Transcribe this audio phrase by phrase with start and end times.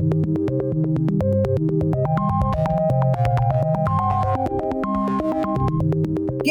[0.00, 0.39] ¿Qué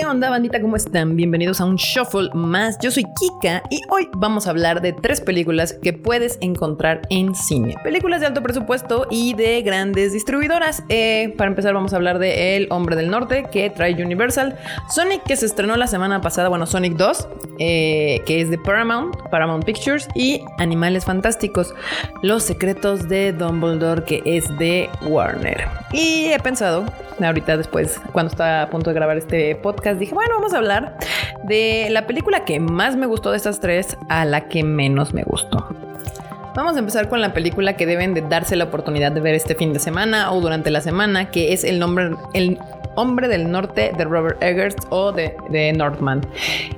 [0.10, 0.60] onda, bandita?
[0.60, 1.16] ¿Cómo están?
[1.16, 2.80] Bienvenidos a un shuffle más.
[2.80, 7.36] Yo soy Kika y hoy vamos a hablar de tres películas que puedes encontrar en
[7.36, 7.76] cine.
[7.84, 10.82] Películas de alto presupuesto y de grandes distribuidoras.
[10.90, 14.58] Eh, para empezar, vamos a hablar de El Hombre del Norte que trae Universal.
[14.90, 17.28] Sonic, que se estrenó la semana pasada, bueno, Sonic 2,
[17.60, 20.08] eh, que es de Paramount, Paramount Pictures.
[20.16, 21.76] Y Animales Fantásticos,
[22.24, 25.68] Los Secretos de Dumbledore, que es de Warner.
[25.92, 26.86] Y he pensado,
[27.28, 30.98] ahorita después, cuando estaba a punto de grabar este podcast, dije, bueno, vamos a hablar
[31.44, 35.24] de la película que más me gustó de estas tres a la que menos me
[35.24, 35.89] gustó.
[36.56, 39.56] Vamos a empezar con la película que deben de darse la oportunidad de ver este
[39.56, 42.58] fin de semana o durante la semana, que es el nombre, el
[42.96, 46.22] Hombre del Norte de Robert Eggers o de, de Northman.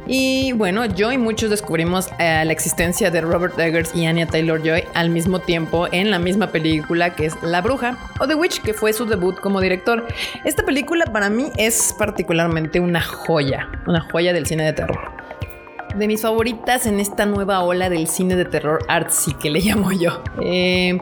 [0.06, 4.62] Y bueno, yo y muchos descubrimos eh, la existencia de Robert Eggers y Anya Taylor
[4.62, 8.62] Joy al mismo tiempo en la misma película que es La Bruja o The Witch,
[8.62, 10.06] que fue su debut como director.
[10.46, 15.11] Esta película para mí es particularmente una joya, una joya del cine de terror
[15.96, 19.92] de mis favoritas en esta nueva ola del cine de terror artsy que le llamo
[19.92, 20.22] yo.
[20.42, 21.00] Eh,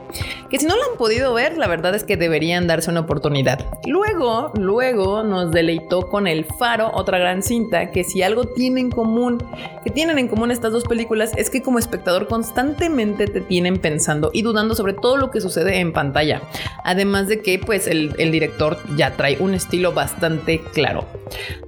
[0.50, 3.66] que si no la han podido ver, la verdad es que deberían darse una oportunidad.
[3.86, 8.92] Luego, luego nos deleitó con El Faro, otra gran cinta, que si algo tienen en
[8.92, 9.44] común,
[9.84, 14.32] que tienen en común estas dos películas, es que como espectador constantemente te tienen pensando
[14.34, 16.42] y dudando sobre todo lo que sucede en pantalla.
[16.84, 21.06] Además de que pues el director ya trae un estilo bastante claro.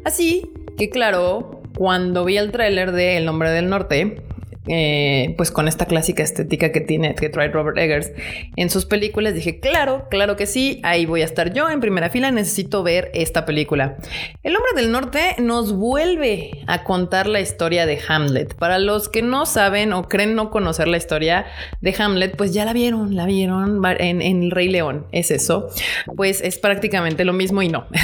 [0.04, 4.22] Así que claro, cuando vi el tráiler de El Nombre del Norte,
[4.68, 8.12] eh, pues con esta clásica estética que tiene, que trae Robert Eggers
[8.56, 12.10] en sus películas, dije, claro, claro que sí, ahí voy a estar yo en primera
[12.10, 13.98] fila, necesito ver esta película.
[14.44, 18.56] El hombre del norte nos vuelve a contar la historia de Hamlet.
[18.56, 21.46] Para los que no saben o creen no conocer la historia
[21.82, 25.70] de Hamlet, pues ya la vieron, la vieron en, El Rey León, es eso.
[26.16, 27.88] Pues es prácticamente lo mismo y no.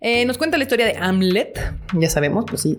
[0.00, 1.58] Eh, nos cuenta la historia de Hamlet,
[1.94, 2.78] ya sabemos, pues sí,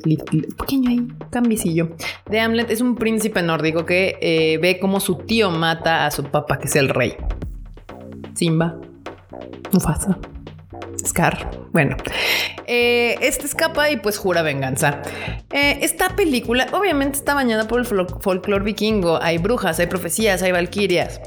[0.57, 1.89] pequeño ahí, cambicillo.
[2.29, 6.23] De Hamlet es un príncipe nórdico que eh, ve cómo su tío mata a su
[6.25, 7.15] papá, que es el rey.
[8.35, 8.77] Simba,
[9.71, 10.19] Mufasa,
[11.03, 11.49] Scar.
[11.71, 11.97] Bueno,
[12.67, 15.01] eh, este escapa y pues jura venganza.
[15.51, 19.19] Eh, esta película obviamente está bañada por el folclore vikingo.
[19.21, 21.19] Hay brujas, hay profecías, hay valquirias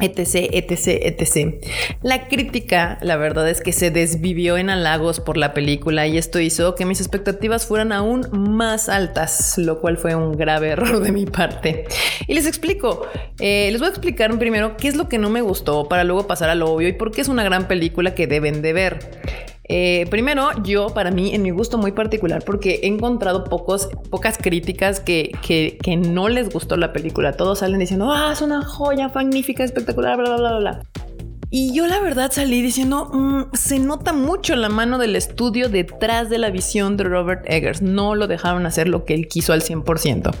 [0.00, 1.64] etc, etc, etc.
[2.02, 6.40] La crítica, la verdad es que se desvivió en halagos por la película y esto
[6.40, 11.12] hizo que mis expectativas fueran aún más altas, lo cual fue un grave error de
[11.12, 11.84] mi parte.
[12.26, 13.06] Y les explico,
[13.38, 16.26] eh, les voy a explicar primero qué es lo que no me gustó para luego
[16.26, 19.45] pasar a lo obvio y por qué es una gran película que deben de ver.
[19.68, 24.38] Eh, primero, yo, para mí, en mi gusto muy particular, porque he encontrado pocos, pocas
[24.38, 27.32] críticas que, que, no les gustó la película.
[27.32, 30.82] Todos salen diciendo, ah, es una joya magnífica, espectacular, bla, bla, bla, bla.
[31.50, 36.28] Y yo la verdad salí diciendo, mm, se nota mucho la mano del estudio detrás
[36.28, 37.82] de la visión de Robert Eggers.
[37.82, 40.32] No lo dejaron hacer lo que él quiso al 100%.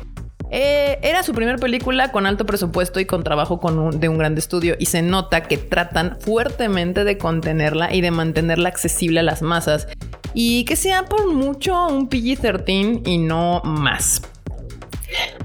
[0.50, 3.60] Eh, era su primera película con alto presupuesto y con trabajo
[3.92, 8.68] de un gran estudio y se nota que tratan fuertemente de contenerla y de mantenerla
[8.68, 9.88] accesible a las masas
[10.34, 14.22] y que sea por mucho un PG-13 y no más.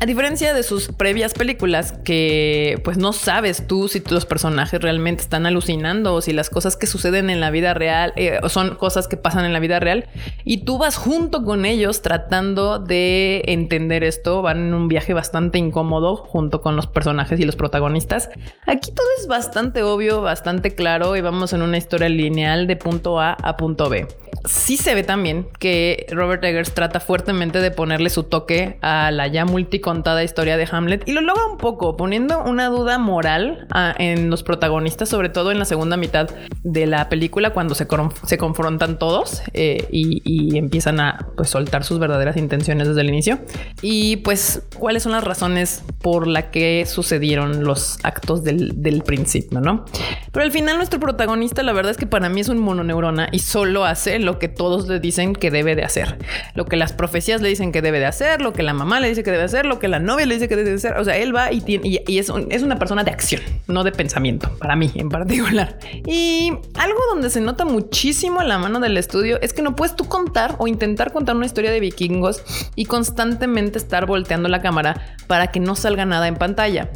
[0.02, 5.22] A diferencia de sus previas películas, que pues no sabes tú si los personajes realmente
[5.22, 9.08] están alucinando o si las cosas que suceden en la vida real eh, son cosas
[9.08, 10.10] que pasan en la vida real
[10.44, 15.60] y tú vas junto con ellos tratando de entender esto, van en un viaje bastante
[15.60, 18.32] incómodo junto con los personajes y los protagonistas.
[18.66, 23.20] Aquí todo es bastante obvio, bastante claro y vamos en una historia lineal de punto
[23.20, 24.08] A a punto B
[24.46, 29.28] sí se ve también que Robert Eggers trata fuertemente de ponerle su toque a la
[29.28, 29.46] ya
[29.92, 34.30] multicontada historia de Hamlet y lo logra un poco, poniendo una duda moral ah, en
[34.30, 36.30] los protagonistas, sobre todo en la segunda mitad
[36.64, 37.88] de la película, cuando se,
[38.26, 43.40] se confrontan todos eh, y, empiezan a pues, soltar sus verdaderas intenciones desde el inicio.
[43.82, 49.60] Y pues, ¿cuáles son las razones por las que sucedieron los actos del, del principio,
[49.60, 49.86] no?
[50.32, 53.40] Pero al final, nuestro protagonista, la verdad es que para mí es un mononeurona y
[53.40, 56.18] solo hace lo que todos le dicen que debe de hacer,
[56.54, 59.10] lo que las profecías le dicen que debe de hacer, lo que la mamá le
[59.10, 60.98] dice que debe hacer, lo que la novia le dice que debe de hacer.
[60.98, 61.62] O sea, él va y,
[62.08, 65.78] es, es una persona de acción, no de pensamiento, para mí en particular.
[66.08, 70.06] Y algo donde se nota muchísimo la mano del estudio es que no puedes tú
[70.06, 72.44] contar o intentar contar una historia de vikingos
[72.76, 76.90] y constantemente estar volteando la cámara para que no salga nada en pantalla.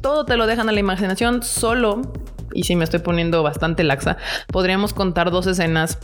[0.00, 2.02] Todo te lo dejan a la imaginación solo
[2.54, 4.16] y si me estoy poniendo bastante laxa,
[4.48, 5.98] podríamos contar dos escenas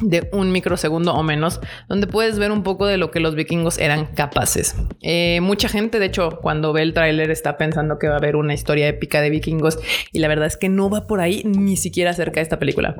[0.00, 3.78] de un microsegundo o menos, donde puedes ver un poco de lo que los vikingos
[3.78, 4.76] eran capaces.
[5.02, 8.36] Eh, mucha gente, de hecho, cuando ve el tráiler está pensando que va a haber
[8.36, 9.78] una historia épica de vikingos
[10.12, 12.96] y la verdad es que no va por ahí ni siquiera cerca de esta película.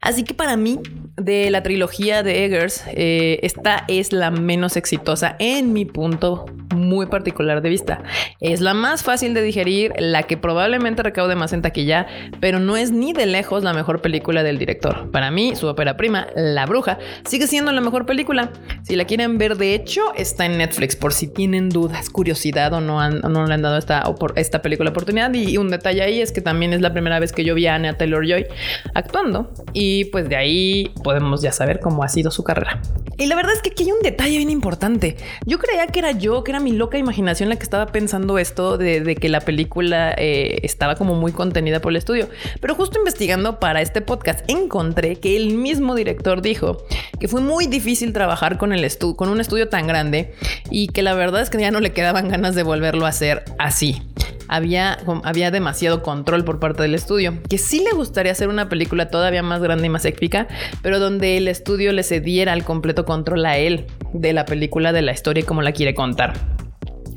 [0.00, 0.78] Así que para mí,
[1.16, 7.06] de la trilogía de Eggers, eh, esta es la menos exitosa en mi punto muy
[7.06, 8.02] particular de vista.
[8.40, 12.06] Es la más fácil de digerir, la que probablemente recaude más en taquilla,
[12.40, 15.10] pero no es ni de lejos la mejor película del director.
[15.10, 18.50] Para mí, su ópera prima, La Bruja, sigue siendo la mejor película.
[18.82, 22.80] Si la quieren ver, de hecho, está en Netflix por si tienen dudas, curiosidad o
[22.80, 24.04] no, han, no le han dado esta,
[24.36, 25.32] esta película oportunidad.
[25.34, 27.74] Y, un detalle ahí es que también es la primera vez que yo vi a
[27.74, 28.46] Anya Taylor Joy
[28.94, 29.52] actuando.
[29.72, 32.80] Y pues de ahí podemos ya saber cómo ha sido su carrera.
[33.18, 35.16] Y la verdad es que aquí hay un detalle bien importante.
[35.44, 38.78] Yo creía que era yo, que era mi loca imaginación la que estaba pensando esto
[38.78, 42.28] de, que la película eh, estaba como muy contenida por el estudio.
[42.60, 46.84] Pero justo investigando para este podcast encontré que el mismo director dijo
[47.18, 50.32] que fue muy difícil trabajar con, el con un estudio tan grande
[50.70, 53.44] y que la verdad es que ya no le quedaban ganas de volverlo a hacer
[53.58, 54.00] así
[54.48, 59.10] había, había demasiado control por parte del estudio, que sí le gustaría hacer una película
[59.10, 60.48] todavía más grande y más épica,
[60.82, 65.02] pero donde el estudio le cediera el completo control a él de la película, de
[65.02, 66.57] la historia y cómo la quiere contar.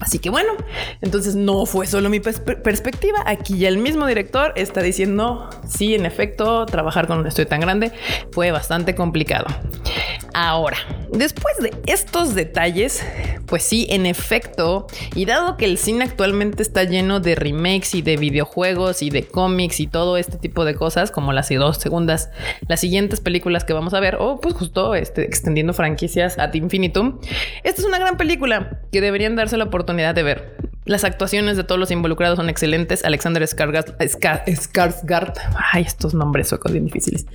[0.02, 0.54] Así que bueno,
[1.02, 3.20] entonces no fue solo mi perspectiva.
[3.28, 7.62] Aquí ya el mismo director está diciendo, sí, en efecto, trabajar con un estudio tan
[7.62, 7.92] grande
[8.32, 9.46] fue bastante complicado.
[10.34, 10.78] Ahora,
[11.12, 13.06] después de estos detalles,
[13.46, 18.02] pues sí, en efecto, y dado que el cine actualmente está lleno de remakes y
[18.02, 22.32] de videojuegos y de cómics y todo este tipo de cosas, como las dos segundas,
[22.68, 27.20] las siguientes películas que vamos a ver, o pues justo este, extendiendo franquicias ad infinitum,
[27.64, 30.56] esta es una gran película que deberían darse la oportunidad de ver.
[30.86, 33.06] Las actuaciones de todos los involucrados son excelentes.
[33.06, 35.34] Alexander Skarsgård,
[35.74, 37.28] ay, estos nombres suecos bien difíciles.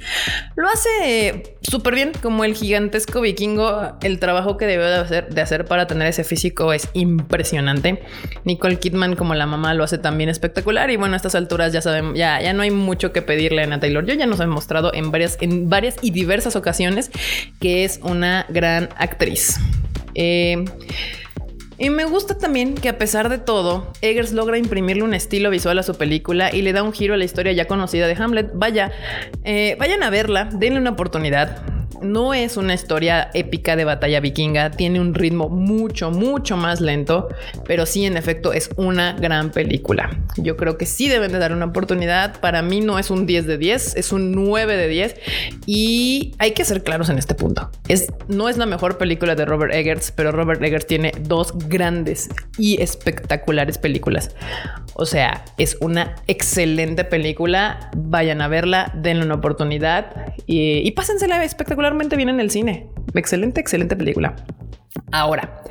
[0.57, 3.93] Lo hace súper bien, como el gigantesco vikingo.
[4.03, 8.03] El trabajo que debió de hacer, de hacer para tener ese físico es impresionante.
[8.45, 10.91] Nicole Kidman, como la mamá, lo hace también espectacular.
[10.91, 13.65] Y bueno, a estas alturas ya saben, ya, ya no hay mucho que pedirle a
[13.65, 14.05] Anna Taylor.
[14.07, 17.13] Yo ya nos he mostrado en varias, en varias y diversas ocasiones
[17.61, 19.61] que es una gran actriz.
[20.17, 20.65] Eh,
[21.79, 25.79] y me gusta también que a pesar de todo, Eggers logra imprimirle un estilo visual
[25.79, 28.51] a su película y le da un giro a la historia ya conocida de Hamlet.
[28.55, 28.93] Vaya,
[29.45, 31.76] eh, vayan a verla, denle una oportunidad.
[32.03, 37.29] No es una historia épica de batalla vikinga, tiene un ritmo mucho, mucho más lento,
[37.67, 40.19] pero sí, en efecto, es una gran película.
[40.37, 42.41] Yo creo que sí deben de dar una oportunidad.
[42.41, 45.17] Para mí no es un 10 de 10, es un 9 de 10
[45.67, 47.71] y hay que ser claros en este punto.
[48.29, 52.29] No es la mejor película de Robert Eggers, pero Robert Eggers tiene dos grandes
[52.59, 54.35] y espectaculares películas.
[54.95, 57.91] O sea, es una excelente película.
[57.97, 61.39] Vayan a verla, denle una oportunidad y, y pásensela
[61.87, 62.89] espectacularmente bien en el cine.
[63.15, 64.35] Excelente, excelente película.
[65.13, 65.63] Ahora,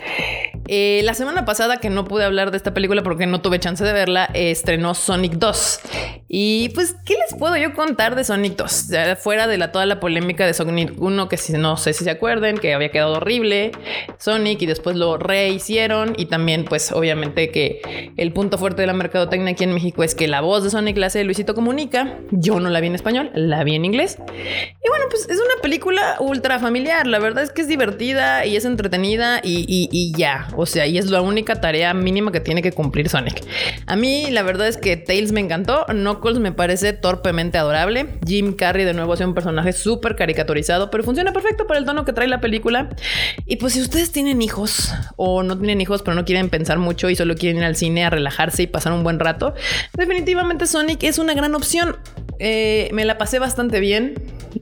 [0.68, 3.84] eh, la semana pasada que no pude hablar de esta película porque no tuve chance
[3.84, 5.80] de verla, estrenó Sonic 2.
[6.28, 8.88] Y pues, ¿qué les puedo yo contar de Sonic 2?
[9.20, 12.10] fuera de la, toda la polémica de Sonic 1, que si, no sé si se
[12.10, 13.72] acuerden, que había quedado horrible
[14.18, 16.14] Sonic y después lo rehicieron.
[16.18, 20.16] Y también, pues, obviamente que el punto fuerte de la mercadotecnia aquí en México es
[20.16, 22.18] que la voz de Sonic la hace Luisito Comunica.
[22.32, 24.18] Yo no la vi en español, la vi en inglés.
[24.20, 27.06] Y bueno, pues es una película ultra familiar.
[27.06, 30.48] La verdad es que es divertida y es entretenida y, y ya.
[30.56, 33.44] O sea, y es la única tarea mínima que tiene que cumplir Sonic.
[33.86, 35.86] A mí la verdad es que Tails me encantó,
[36.26, 41.32] Me parece torpemente adorable, Jim Carrey de nuevo hace un personaje súper caricaturizado, pero funciona
[41.32, 42.90] perfecto para el tono que trae la película.
[43.46, 47.12] Y pues si ustedes tienen hijos o no tienen hijos pero no quieren pensar mucho
[47.12, 49.54] y solo quieren ir al cine a relajarse y pasar un buen rato,
[49.94, 51.98] definitivamente Sonic es una gran opción.
[52.40, 54.16] Eh, me la pasé bastante bien.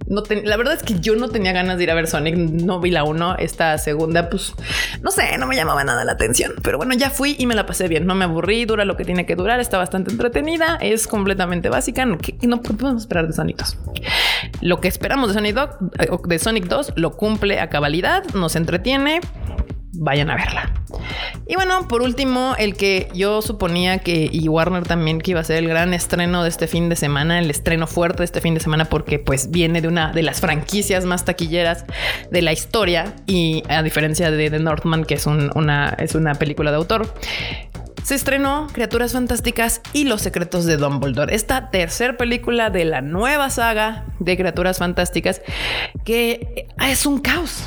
[0.07, 2.79] No la verdad es que yo no tenía ganas de ir a ver Sonic, no
[2.79, 4.53] vi la 1, esta segunda, pues
[5.01, 6.53] no sé, no me llamaba nada la atención.
[6.61, 9.05] Pero bueno, ya fui y me la pasé bien, no me aburrí, dura lo que
[9.05, 13.57] tiene que durar, está bastante entretenida, es completamente básica, no, no podemos esperar de Sonic
[13.57, 13.77] 2.
[14.61, 15.69] Lo que esperamos de Sonic, 2,
[15.99, 19.21] eh, de Sonic 2 lo cumple a cabalidad, nos entretiene,
[19.93, 20.71] vayan a verla.
[21.47, 25.43] Y bueno, por último, el que yo suponía que, y Warner también, que iba a
[25.43, 28.53] ser el gran estreno de este fin de semana, el estreno fuerte de este fin
[28.53, 31.85] de semana, porque pues viene de una de las franquicias más taquilleras
[32.31, 36.71] de la historia, y a diferencia de The Northman, que es, una, es una película
[36.71, 37.13] de autor,
[38.03, 43.49] se estrenó Criaturas Fantásticas y Los Secretos de Dumbledore, esta tercera película de la nueva
[43.49, 45.41] saga de Criaturas Fantásticas
[46.03, 47.63] que es un caos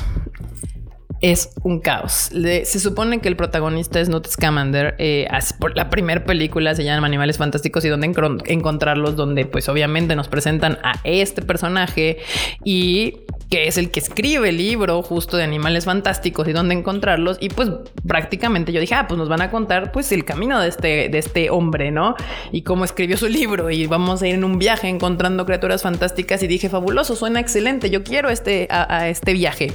[1.21, 2.31] es un caos.
[2.31, 4.95] se supone que el protagonista es Newt Scamander.
[4.99, 5.27] Eh,
[5.59, 8.11] por la primera película se llama Animales Fantásticos y donde
[8.45, 12.17] encontrarlos, donde pues obviamente nos presentan a este personaje
[12.63, 13.15] y
[13.49, 17.37] que es el que escribe el libro justo de animales fantásticos y dónde encontrarlos.
[17.39, 17.69] Y pues
[18.05, 21.17] prácticamente yo dije, ah, pues nos van a contar pues el camino de este, de
[21.17, 22.15] este hombre, ¿no?
[22.51, 26.43] Y cómo escribió su libro y vamos a ir en un viaje encontrando criaturas fantásticas
[26.43, 29.71] y dije, fabuloso, suena excelente, yo quiero este, a este viaje.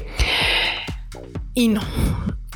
[1.54, 1.82] Y no,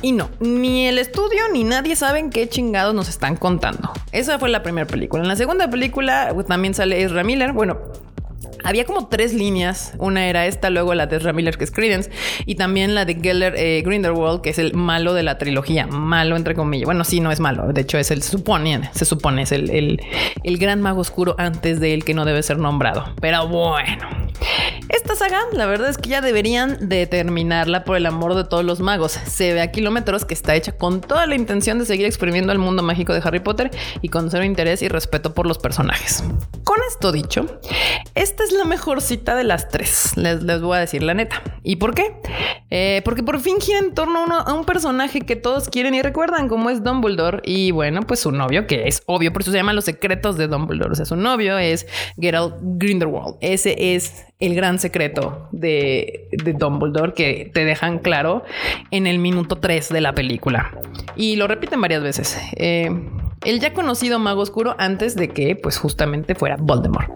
[0.01, 3.91] y no, ni el estudio ni nadie saben qué chingados nos están contando.
[4.11, 5.21] Esa fue la primera película.
[5.23, 7.51] En la segunda película pues, también sale Ezra Miller.
[7.53, 7.77] Bueno,
[8.63, 9.93] había como tres líneas.
[9.97, 12.09] Una era esta, luego la de Ezra Miller, que es Credence,
[12.45, 13.83] y también la de Geller eh,
[14.41, 15.87] que es el malo de la trilogía.
[15.87, 16.85] Malo, entre comillas.
[16.85, 17.71] Bueno, sí, no es malo.
[17.73, 20.01] De hecho, es el, se supone, se supone, es el, el,
[20.43, 23.13] el gran mago oscuro antes de él que no debe ser nombrado.
[23.21, 24.07] Pero bueno.
[24.89, 28.63] Esta saga, la verdad es que ya deberían de terminarla por el amor de todos
[28.63, 29.11] los magos.
[29.11, 32.59] Se ve a kilómetros que está hecha con toda la intención de seguir exprimiendo el
[32.59, 33.71] mundo mágico de Harry Potter
[34.01, 36.23] y con cero interés y respeto por los personajes.
[36.63, 37.59] Con esto dicho,
[38.15, 40.15] esta es la mejor cita de las tres.
[40.17, 41.41] Les, les voy a decir la neta.
[41.63, 42.15] ¿Y por qué?
[42.69, 46.47] Eh, porque por fin gira en torno a, un personaje que todos quieren y recuerdan,
[46.47, 47.41] como es Dumbledore.
[47.43, 50.47] Y bueno, pues su novio, que es obvio, por eso se llama Los Secretos de
[50.47, 50.91] Dumbledore.
[50.91, 51.85] O sea, su novio es
[52.19, 53.35] Geralt Grindelwald.
[53.41, 58.43] Ese es el gran secreto de, de Dumbledore que te dejan claro
[58.91, 60.71] en el minuto 3 de la película.
[61.15, 62.37] Y lo repiten varias veces.
[62.55, 62.89] Eh,
[63.45, 67.11] el ya conocido mago oscuro antes de que, pues justamente fuera Voldemort.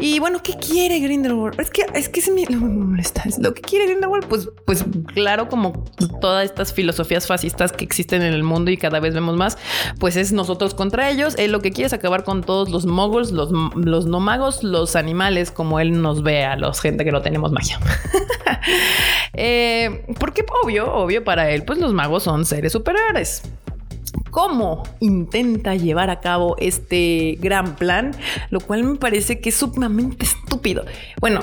[0.00, 1.58] Y bueno, ¿qué quiere Grindelwald?
[1.60, 3.24] Es que es que se me, lo, molesta.
[3.40, 5.84] Lo que quiere Grindelwald, pues, pues claro, como
[6.20, 9.58] todas estas filosofías fascistas que existen en el mundo y cada vez vemos más,
[9.98, 11.34] pues es nosotros contra ellos.
[11.36, 14.94] Él lo que quiere es acabar con todos los moguls, los, los no magos, los
[14.94, 17.80] animales, como él nos ve a los gente que no tenemos magia.
[19.32, 23.42] eh, porque obvio, obvio para él, pues los magos son seres superiores
[24.30, 28.12] cómo intenta llevar a cabo este gran plan,
[28.50, 30.84] lo cual me parece que es sumamente estúpido.
[31.20, 31.40] Bueno,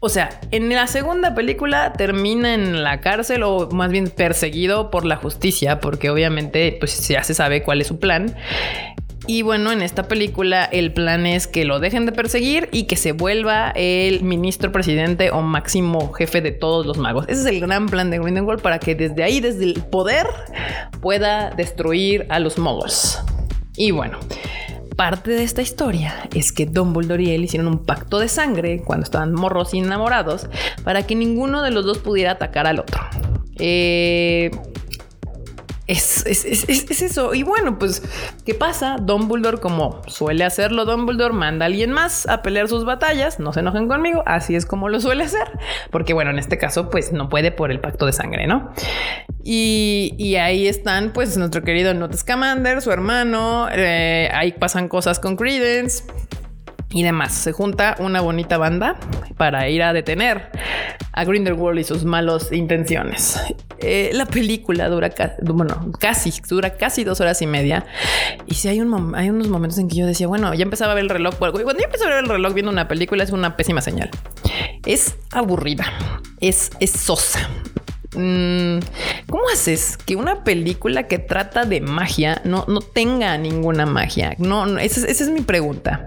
[0.00, 5.06] o sea, en la segunda película termina en la cárcel o más bien perseguido por
[5.06, 8.36] la justicia, porque obviamente pues ya se sabe cuál es su plan.
[9.26, 12.96] Y bueno, en esta película el plan es que lo dejen de perseguir y que
[12.96, 17.24] se vuelva el ministro presidente o máximo jefe de todos los magos.
[17.28, 20.26] Ese es el gran plan de Grindelwald para que desde ahí, desde el poder,
[21.00, 23.18] pueda destruir a los moguls.
[23.76, 24.18] Y bueno,
[24.96, 29.04] parte de esta historia es que Dumbledore y él hicieron un pacto de sangre cuando
[29.04, 30.48] estaban morros y enamorados
[30.84, 33.00] para que ninguno de los dos pudiera atacar al otro.
[33.58, 34.50] Eh,
[35.86, 37.34] es, eso.
[37.34, 38.02] Y bueno, pues,
[38.46, 38.96] ¿qué pasa?
[39.00, 43.38] Dumbledore, como suele hacerlo Dumbledore, manda a alguien más a pelear sus batallas.
[43.38, 45.50] No se enojen conmigo, así es como lo suele hacer.
[45.90, 48.72] Porque bueno, en este caso, pues no puede por el pacto de sangre, ¿no?
[49.42, 53.68] Y, ahí están, pues, nuestro querido Newt Scamander, su hermano.
[53.70, 56.04] Eh, ahí pasan cosas con Credence
[56.94, 57.34] y demás.
[57.34, 58.96] Se junta una bonita banda
[59.36, 60.50] para ir a detener
[61.12, 63.38] a Grindelwald y sus malas intenciones.
[63.78, 67.84] Eh, la película dura, bueno, casi, dura casi dos horas y media.
[68.46, 70.94] Y si hay, un hay unos momentos en que yo decía, bueno, ya empezaba a
[70.94, 71.34] ver el reloj.
[71.36, 74.10] Cuando yo empecé a ver el reloj viendo una película es una pésima señal.
[74.86, 75.86] Es aburrida,
[76.40, 77.50] es, es sosa.
[78.14, 78.78] Mm,
[79.28, 84.36] ¿Cómo haces que una película que trata de magia no, no tenga ninguna magia?
[84.38, 86.06] No, esa, esa es mi pregunta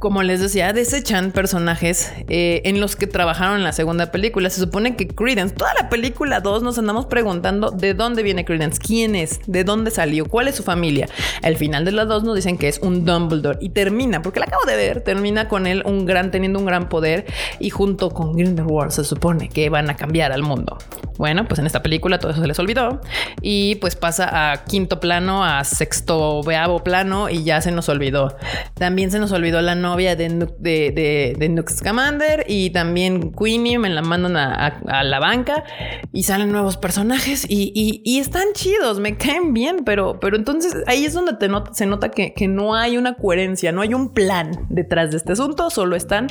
[0.00, 4.50] como les decía, desechan personajes eh, en los que trabajaron en la segunda película.
[4.50, 8.80] Se supone que Credence, toda la película 2 nos andamos preguntando de dónde viene Credence,
[8.80, 11.08] quién es, de dónde salió, cuál es su familia.
[11.42, 14.46] Al final de las dos nos dicen que es un Dumbledore y termina, porque la
[14.46, 17.26] acabo de ver, termina con él un gran, teniendo un gran poder
[17.58, 20.78] y junto con Grindelwald se supone que van a cambiar al mundo.
[21.18, 23.00] Bueno, pues en esta película todo eso se les olvidó
[23.40, 28.36] y pues pasa a quinto plano, a sexto, veavo plano y ya se nos olvidó.
[28.74, 33.90] También se nos olvidó la novia de, de, de, Nux Scamander y también Queenie me
[33.90, 35.64] la mandan a, la banca
[36.12, 41.12] y salen nuevos personajes y, están chidos, me caen bien, pero, pero entonces ahí es
[41.12, 41.32] donde
[41.72, 45.32] se nota que, que no hay una coherencia, no hay un plan detrás de este
[45.32, 46.28] asunto, solo están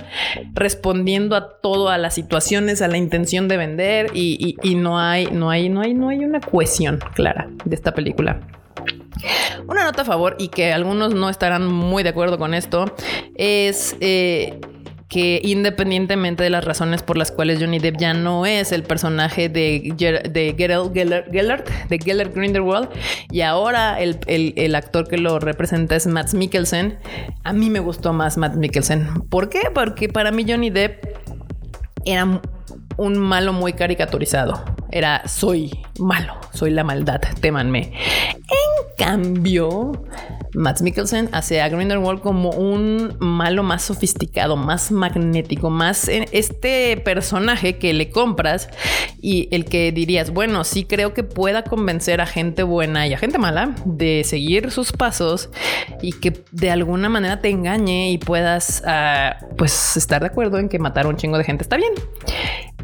[0.54, 5.28] respondiendo a todo, a las situaciones, a la intención de vender y, y no hay,
[5.28, 8.40] no hay, no hay, no hay una cohesión clara de esta película.
[9.68, 12.94] Una nota a favor y que algunos no estarán muy de acuerdo con esto
[13.36, 14.60] es eh,
[15.12, 19.50] que independientemente de las razones por las cuales Johnny Depp ya no es el personaje
[19.50, 21.28] de, de Geralt Gellert,
[21.90, 22.88] de Gellert Grindelwald,
[23.30, 26.98] y ahora el, el, actor que lo representa es Matt Mikkelsen,
[27.44, 29.06] a mí me gustó más Matt Mikkelsen.
[29.30, 29.64] ¿Por qué?
[29.74, 31.04] Porque para mí Johnny Depp
[32.06, 32.42] era
[32.98, 34.64] un malo muy caricaturizado.
[34.92, 37.94] Era soy malo, soy la maldad, témanme.
[39.02, 39.92] En cambió
[40.54, 47.94] Matt Mikkelsen hacia Grindelwald como un malo más sofisticado, más magnético, más este personaje que
[47.94, 48.70] le compras
[49.22, 53.18] y el que dirías, bueno, sí creo que pueda convencer a gente buena y a
[53.18, 55.50] gente mala de seguir sus pasos
[56.02, 60.70] y que de alguna manera te engañe y puedas uh, pues estar de acuerdo en
[60.70, 61.94] que matar a un chingo de gente está bien.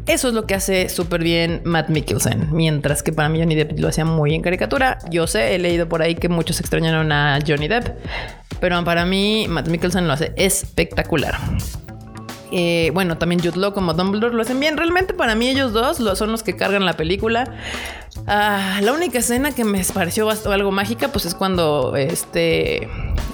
[0.06, 2.48] Eso es lo que hace súper bien Matt Mikkelsen.
[2.52, 4.98] Mientras que para mí Johnny Depp lo hacía muy en caricatura.
[5.10, 7.88] Yo sé, he leído por ahí que muchos extrañaron a Johnny Depp.
[8.60, 11.36] Pero para mí Matt Mikkelsen lo hace espectacular.
[12.50, 14.76] Eh, bueno, también Jude como Dumbledore lo hacen bien.
[14.76, 17.54] Realmente para mí ellos dos son los que cargan la película.
[18.26, 22.88] Ah, la única escena que me pareció algo mágica, pues es cuando este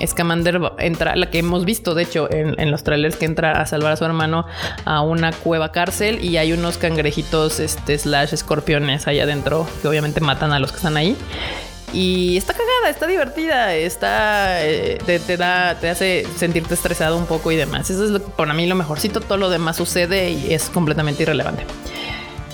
[0.05, 3.93] Scamander entra, la que hemos visto, de hecho, en, los trailers, que entra a salvar
[3.93, 4.47] a su hermano
[4.85, 10.21] a una cueva cárcel y hay unos cangrejitos, este, slash escorpiones ahí adentro, que obviamente
[10.21, 11.17] matan a los que están ahí.
[11.95, 17.53] Y está cagada, está divertida, está eh, te, da, te hace sentirte estresado un poco
[17.53, 17.89] y demás.
[17.89, 19.21] Eso es lo, para mí lo mejorcito.
[19.21, 21.65] Todo lo demás sucede y es completamente irrelevante.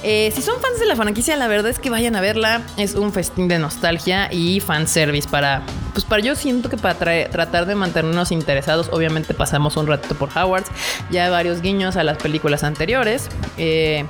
[0.02, 2.62] Eh, si son fans de la franquicia, la verdad es que vayan a verla.
[2.76, 6.95] Es un festín de nostalgia y fanservice para, pues para yo siento que para
[7.28, 10.71] tratar de mantenernos interesados, obviamente pasamos un rato por Howards,
[11.11, 13.28] ya varios guiños a las películas anteriores.
[13.59, 14.07] Eh,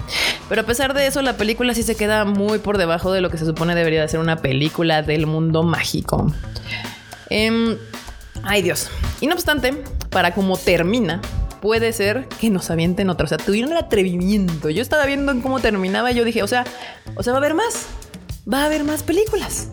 [0.49, 3.30] pero a pesar de eso, la película sí se queda muy por debajo de lo
[3.30, 6.32] que se supone debería de ser una película del mundo mágico.
[7.30, 7.76] Em,
[8.44, 8.88] ay Dios.
[9.20, 11.20] Y no obstante, para cómo termina,
[11.61, 13.25] puede ser que nos avienten otra.
[13.25, 14.71] O sea, tuvieron el atrevimiento.
[14.71, 16.64] Yo estaba viendo en cómo terminaba y yo dije, o sea,
[17.14, 17.87] o sea, va a haber más.
[18.52, 19.69] Va a haber más películas.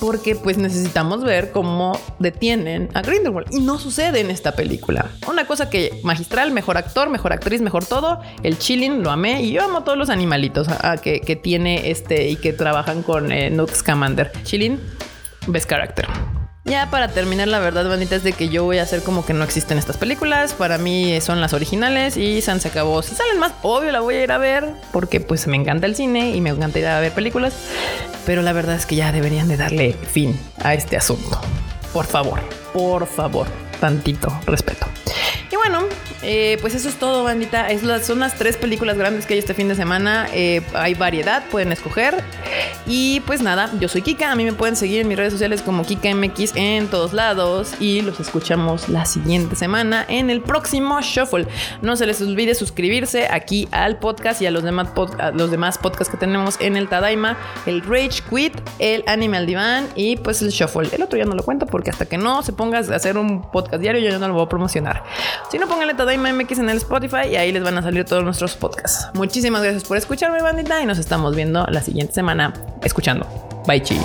[0.00, 3.48] Porque pues necesitamos ver cómo detienen a Grindelwald.
[3.52, 5.10] Y no sucede en esta película.
[5.28, 8.20] Una cosa que magistral, mejor actor, mejor actriz, mejor todo.
[8.42, 9.42] El chilling lo amé.
[9.42, 10.66] Y yo amo todos los animalitos
[11.02, 14.32] que, tiene este y que trabajan con eh, Scamander.
[14.44, 14.80] Chilling,
[15.46, 16.06] best character.
[16.64, 19.34] Ya para terminar, la verdad, bandita, es de que yo voy a hacer como que
[19.34, 20.54] no existen estas películas.
[20.54, 23.02] Para mí son las originales y San se acabó.
[23.02, 25.96] Si salen más, obvio la voy a ir a ver porque pues me encanta el
[25.96, 27.54] cine y me encanta ir a ver películas.
[28.24, 31.40] Pero la verdad es que ya deberían de darle fin a este asunto.
[31.92, 32.40] Por favor,
[32.72, 33.48] por favor,
[33.80, 34.86] tantito respeto.
[35.50, 35.80] Y bueno,
[36.22, 37.68] eh, pues eso es todo, bandita.
[38.02, 40.28] Son las tres películas grandes que hay este fin de semana.
[40.32, 42.22] Eh, hay variedad, pueden escoger.
[42.86, 44.30] Y pues nada, yo soy Kika.
[44.30, 47.74] A mí me pueden seguir en mis redes sociales como KikaMX en todos lados.
[47.80, 51.46] Y los escuchamos la siguiente semana en el próximo Shuffle.
[51.80, 54.88] No se les olvide suscribirse aquí al podcast y a los demás,
[55.34, 60.16] los demás podcasts que tenemos en el Tadaima: el Rage Quit, el Animal Divan y
[60.16, 60.88] pues el Shuffle.
[60.92, 63.50] El otro ya no lo cuento porque hasta que no se ponga a hacer un
[63.50, 65.02] podcast diario, yo no lo voy a promocionar.
[65.50, 68.24] Si no, pónganle Tadaima MX en el Spotify y ahí les van a salir todos
[68.24, 69.08] nuestros podcasts.
[69.14, 73.26] Muchísimas gracias por escucharme, bandita, y nos estamos viendo la siguiente semana escuchando.
[73.66, 73.96] Bye, chi.